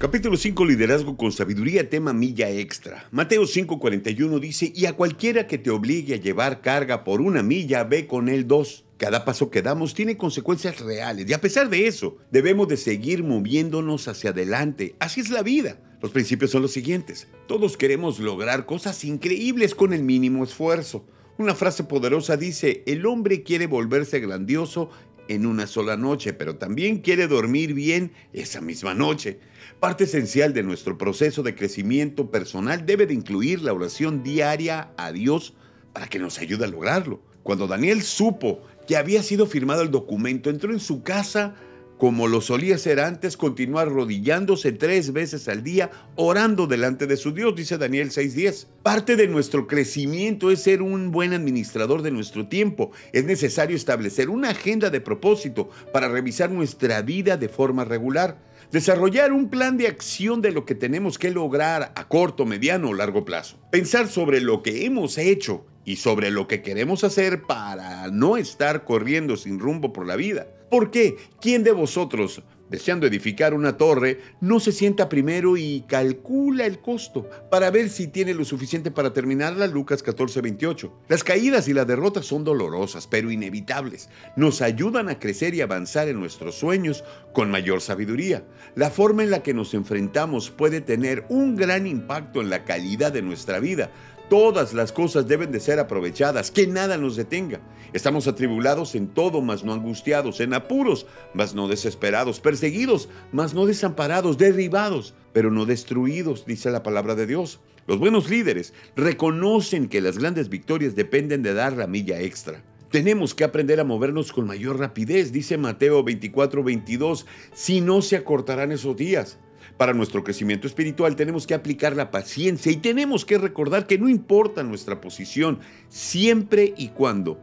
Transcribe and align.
Capítulo 0.00 0.38
5, 0.38 0.64
Liderazgo 0.64 1.14
con 1.18 1.30
Sabiduría, 1.30 1.90
tema 1.90 2.14
milla 2.14 2.48
extra. 2.48 3.06
Mateo 3.10 3.42
5:41 3.42 4.40
dice, 4.40 4.72
y 4.74 4.86
a 4.86 4.94
cualquiera 4.94 5.46
que 5.46 5.58
te 5.58 5.68
obligue 5.68 6.14
a 6.14 6.16
llevar 6.16 6.62
carga 6.62 7.04
por 7.04 7.20
una 7.20 7.42
milla, 7.42 7.84
ve 7.84 8.06
con 8.06 8.30
él 8.30 8.48
dos. 8.48 8.86
Cada 8.96 9.26
paso 9.26 9.50
que 9.50 9.60
damos 9.60 9.92
tiene 9.92 10.16
consecuencias 10.16 10.80
reales 10.80 11.28
y 11.28 11.34
a 11.34 11.40
pesar 11.42 11.68
de 11.68 11.86
eso, 11.86 12.16
debemos 12.30 12.66
de 12.68 12.78
seguir 12.78 13.22
moviéndonos 13.22 14.08
hacia 14.08 14.30
adelante. 14.30 14.94
Así 15.00 15.20
es 15.20 15.28
la 15.28 15.42
vida. 15.42 15.76
Los 16.00 16.12
principios 16.12 16.50
son 16.50 16.62
los 16.62 16.72
siguientes. 16.72 17.28
Todos 17.46 17.76
queremos 17.76 18.20
lograr 18.20 18.64
cosas 18.64 19.04
increíbles 19.04 19.74
con 19.74 19.92
el 19.92 20.02
mínimo 20.02 20.44
esfuerzo. 20.44 21.04
Una 21.40 21.54
frase 21.54 21.84
poderosa 21.84 22.36
dice, 22.36 22.84
el 22.86 23.06
hombre 23.06 23.42
quiere 23.42 23.66
volverse 23.66 24.20
grandioso 24.20 24.90
en 25.30 25.46
una 25.46 25.68
sola 25.68 25.96
noche, 25.96 26.32
pero 26.32 26.56
también 26.56 26.98
quiere 26.98 27.28
dormir 27.28 27.72
bien 27.72 28.10
esa 28.32 28.60
misma 28.60 28.94
noche. 28.94 29.38
Parte 29.78 30.02
esencial 30.02 30.52
de 30.52 30.64
nuestro 30.64 30.98
proceso 30.98 31.44
de 31.44 31.54
crecimiento 31.54 32.32
personal 32.32 32.84
debe 32.84 33.06
de 33.06 33.14
incluir 33.14 33.62
la 33.62 33.72
oración 33.72 34.24
diaria 34.24 34.90
a 34.96 35.12
Dios 35.12 35.54
para 35.92 36.08
que 36.08 36.18
nos 36.18 36.40
ayude 36.40 36.64
a 36.64 36.68
lograrlo. 36.68 37.22
Cuando 37.44 37.68
Daniel 37.68 38.02
supo 38.02 38.60
que 38.88 38.96
había 38.96 39.22
sido 39.22 39.46
firmado 39.46 39.82
el 39.82 39.92
documento, 39.92 40.50
entró 40.50 40.72
en 40.72 40.80
su 40.80 41.04
casa 41.04 41.54
como 42.00 42.28
lo 42.28 42.40
solía 42.40 42.76
hacer 42.76 42.98
antes, 42.98 43.36
continuar 43.36 43.88
arrodillándose 43.88 44.72
tres 44.72 45.12
veces 45.12 45.48
al 45.48 45.62
día, 45.62 45.90
orando 46.16 46.66
delante 46.66 47.06
de 47.06 47.18
su 47.18 47.32
Dios, 47.32 47.54
dice 47.54 47.76
Daniel 47.76 48.10
6:10. 48.10 48.68
Parte 48.82 49.16
de 49.16 49.28
nuestro 49.28 49.66
crecimiento 49.66 50.50
es 50.50 50.62
ser 50.62 50.80
un 50.80 51.10
buen 51.10 51.34
administrador 51.34 52.00
de 52.00 52.10
nuestro 52.10 52.48
tiempo. 52.48 52.90
Es 53.12 53.24
necesario 53.26 53.76
establecer 53.76 54.30
una 54.30 54.48
agenda 54.48 54.88
de 54.88 55.02
propósito 55.02 55.68
para 55.92 56.08
revisar 56.08 56.50
nuestra 56.50 57.02
vida 57.02 57.36
de 57.36 57.50
forma 57.50 57.84
regular. 57.84 58.38
Desarrollar 58.72 59.32
un 59.34 59.50
plan 59.50 59.76
de 59.76 59.86
acción 59.86 60.40
de 60.40 60.52
lo 60.52 60.64
que 60.64 60.74
tenemos 60.74 61.18
que 61.18 61.30
lograr 61.30 61.92
a 61.94 62.08
corto, 62.08 62.46
mediano 62.46 62.88
o 62.88 62.94
largo 62.94 63.26
plazo. 63.26 63.58
Pensar 63.70 64.08
sobre 64.08 64.40
lo 64.40 64.62
que 64.62 64.86
hemos 64.86 65.18
hecho 65.18 65.66
y 65.90 65.96
sobre 65.96 66.30
lo 66.30 66.46
que 66.46 66.62
queremos 66.62 67.02
hacer 67.02 67.42
para 67.42 68.08
no 68.12 68.36
estar 68.36 68.84
corriendo 68.84 69.36
sin 69.36 69.58
rumbo 69.58 69.92
por 69.92 70.06
la 70.06 70.14
vida. 70.14 70.46
¿Por 70.70 70.92
qué? 70.92 71.16
¿Quién 71.40 71.64
de 71.64 71.72
vosotros, 71.72 72.44
deseando 72.68 73.08
edificar 73.08 73.54
una 73.54 73.76
torre, 73.76 74.20
no 74.40 74.60
se 74.60 74.70
sienta 74.70 75.08
primero 75.08 75.56
y 75.56 75.84
calcula 75.88 76.64
el 76.64 76.78
costo 76.78 77.28
para 77.50 77.72
ver 77.72 77.90
si 77.90 78.06
tiene 78.06 78.34
lo 78.34 78.44
suficiente 78.44 78.92
para 78.92 79.12
terminarla? 79.12 79.66
Lucas 79.66 80.04
14, 80.04 80.40
28. 80.42 80.92
Las 81.08 81.24
caídas 81.24 81.66
y 81.66 81.72
las 81.72 81.88
derrotas 81.88 82.24
son 82.24 82.44
dolorosas, 82.44 83.08
pero 83.08 83.32
inevitables. 83.32 84.08
Nos 84.36 84.62
ayudan 84.62 85.08
a 85.08 85.18
crecer 85.18 85.56
y 85.56 85.60
avanzar 85.60 86.06
en 86.06 86.20
nuestros 86.20 86.54
sueños 86.54 87.02
con 87.32 87.50
mayor 87.50 87.80
sabiduría. 87.80 88.44
La 88.76 88.90
forma 88.90 89.24
en 89.24 89.30
la 89.30 89.42
que 89.42 89.54
nos 89.54 89.74
enfrentamos 89.74 90.52
puede 90.52 90.80
tener 90.80 91.26
un 91.30 91.56
gran 91.56 91.88
impacto 91.88 92.40
en 92.40 92.48
la 92.48 92.64
calidad 92.64 93.10
de 93.10 93.22
nuestra 93.22 93.58
vida 93.58 93.90
Todas 94.30 94.74
las 94.74 94.92
cosas 94.92 95.26
deben 95.26 95.50
de 95.50 95.58
ser 95.58 95.80
aprovechadas, 95.80 96.52
que 96.52 96.64
nada 96.68 96.96
nos 96.96 97.16
detenga. 97.16 97.60
Estamos 97.92 98.28
atribulados 98.28 98.94
en 98.94 99.08
todo, 99.08 99.40
mas 99.40 99.64
no 99.64 99.72
angustiados, 99.72 100.38
en 100.38 100.54
apuros, 100.54 101.08
mas 101.34 101.52
no 101.52 101.66
desesperados, 101.66 102.38
perseguidos, 102.38 103.08
mas 103.32 103.54
no 103.54 103.66
desamparados, 103.66 104.38
derribados, 104.38 105.14
pero 105.32 105.50
no 105.50 105.66
destruidos, 105.66 106.46
dice 106.46 106.70
la 106.70 106.84
palabra 106.84 107.16
de 107.16 107.26
Dios. 107.26 107.58
Los 107.88 107.98
buenos 107.98 108.30
líderes 108.30 108.72
reconocen 108.94 109.88
que 109.88 110.00
las 110.00 110.16
grandes 110.16 110.48
victorias 110.48 110.94
dependen 110.94 111.42
de 111.42 111.52
dar 111.52 111.72
la 111.72 111.88
milla 111.88 112.20
extra. 112.20 112.62
Tenemos 112.92 113.34
que 113.34 113.42
aprender 113.42 113.80
a 113.80 113.84
movernos 113.84 114.32
con 114.32 114.46
mayor 114.46 114.78
rapidez, 114.78 115.32
dice 115.32 115.58
Mateo 115.58 116.04
24, 116.04 116.62
22, 116.62 117.26
si 117.52 117.80
no 117.80 118.00
se 118.00 118.14
acortarán 118.14 118.70
esos 118.70 118.94
días. 118.96 119.40
Para 119.76 119.92
nuestro 119.92 120.24
crecimiento 120.24 120.66
espiritual 120.66 121.16
tenemos 121.16 121.46
que 121.46 121.54
aplicar 121.54 121.96
la 121.96 122.10
paciencia 122.10 122.70
y 122.70 122.76
tenemos 122.76 123.24
que 123.24 123.38
recordar 123.38 123.86
que 123.86 123.98
no 123.98 124.08
importa 124.08 124.62
nuestra 124.62 125.00
posición, 125.00 125.60
siempre 125.88 126.74
y 126.76 126.88
cuando 126.88 127.40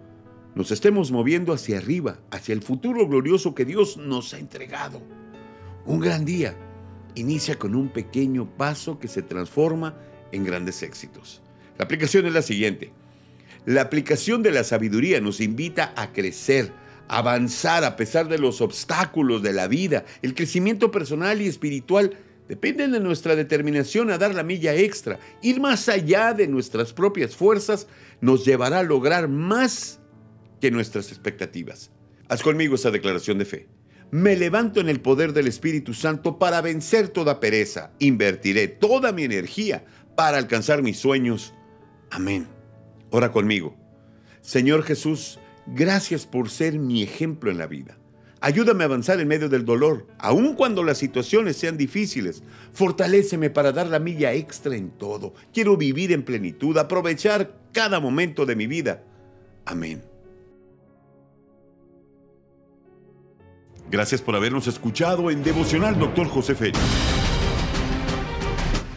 nos 0.56 0.72
estemos 0.72 1.12
moviendo 1.12 1.54
hacia 1.54 1.78
arriba, 1.78 2.20
hacia 2.32 2.54
el 2.54 2.62
futuro 2.62 3.08
glorioso 3.08 3.54
que 3.54 3.66
Dios 3.66 3.98
nos 3.98 4.34
ha 4.34 4.40
entregado. 4.40 5.02
Un 5.86 6.00
gran 6.00 6.26
día 6.26 6.56
inicia 7.16 7.58
con 7.58 7.76
un 7.76 7.90
pequeño 7.90 8.58
paso 8.58 9.00
que 9.00 9.08
se 9.08 9.22
transforma 9.22 9.96
en 10.32 10.44
grandes 10.44 10.84
éxitos. 10.84 11.42
La 11.78 11.86
aplicación 11.86 12.26
es 12.26 12.34
la 12.34 12.42
siguiente. 12.42 12.92
La 13.66 13.82
aplicación 13.82 14.44
de 14.44 14.52
la 14.52 14.64
sabiduría 14.64 15.22
nos 15.22 15.42
invita 15.42 15.94
a 15.96 16.12
crecer, 16.12 16.72
avanzar 17.08 17.84
a 17.84 17.96
pesar 17.96 18.28
de 18.28 18.38
los 18.38 18.62
obstáculos 18.62 19.42
de 19.42 19.54
la 19.54 19.68
vida. 19.68 20.06
El 20.22 20.36
crecimiento 20.36 20.92
personal 20.92 21.42
y 21.42 21.48
espiritual 21.48 22.18
dependen 22.48 22.92
de 22.92 23.00
nuestra 23.00 23.36
determinación 23.36 24.10
a 24.12 24.18
dar 24.18 24.34
la 24.34 24.44
milla 24.44 24.76
extra. 24.76 25.20
Ir 25.42 25.60
más 25.60 25.90
allá 25.90 26.34
de 26.34 26.48
nuestras 26.48 26.94
propias 26.94 27.36
fuerzas 27.36 27.88
nos 28.22 28.46
llevará 28.46 28.80
a 28.80 28.84
lograr 28.84 29.28
más 29.28 30.00
que 30.62 30.72
nuestras 30.72 31.10
expectativas. 31.12 31.92
Haz 32.30 32.42
conmigo 32.42 32.76
esa 32.76 32.92
declaración 32.92 33.38
de 33.38 33.46
fe. 33.46 33.68
Me 34.10 34.38
levanto 34.38 34.80
en 34.80 34.88
el 34.88 35.02
poder 35.02 35.34
del 35.34 35.48
Espíritu 35.48 35.94
Santo 35.94 36.40
para 36.40 36.62
vencer 36.62 37.10
toda 37.10 37.40
pereza. 37.40 37.92
Invertiré 38.00 38.68
toda 38.68 39.12
mi 39.12 39.24
energía 39.24 39.86
para 40.16 40.38
alcanzar 40.38 40.82
mis 40.82 40.98
sueños. 40.98 41.54
Amén. 42.10 42.48
Ora 43.12 43.32
conmigo. 43.32 43.76
Señor 44.42 44.84
Jesús, 44.84 45.40
gracias 45.74 46.26
por 46.26 46.50
ser 46.50 46.80
mi 46.80 47.04
ejemplo 47.04 47.52
en 47.52 47.58
la 47.58 47.68
vida. 47.68 47.98
Ayúdame 48.40 48.84
a 48.84 48.86
avanzar 48.86 49.20
en 49.20 49.28
medio 49.28 49.50
del 49.50 49.66
dolor, 49.66 50.06
aun 50.20 50.54
cuando 50.54 50.84
las 50.84 51.00
situaciones 51.00 51.58
sean 51.58 51.76
difíciles. 51.76 52.44
Fortaléceme 52.72 53.50
para 53.50 53.72
dar 53.72 53.88
la 53.88 54.00
milla 54.00 54.34
extra 54.34 54.76
en 54.76 54.92
todo. 54.92 55.34
Quiero 55.54 55.76
vivir 55.76 56.12
en 56.12 56.24
plenitud, 56.24 56.78
aprovechar 56.78 57.58
cada 57.74 58.00
momento 58.00 58.46
de 58.46 58.56
mi 58.56 58.68
vida. 58.68 59.04
Amén. 59.66 60.04
Gracias 63.90 64.22
por 64.22 64.36
habernos 64.36 64.68
escuchado 64.68 65.32
en 65.32 65.44
Devocional 65.44 65.98
Dr. 65.98 66.28
José 66.28 66.56
Félix. 66.56 66.80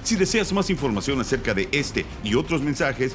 Si 0.02 0.16
deseas 0.16 0.52
más 0.52 0.68
información 0.68 1.20
acerca 1.20 1.54
de 1.54 1.68
este 1.70 2.04
y 2.24 2.34
otros 2.34 2.62
mensajes, 2.62 3.14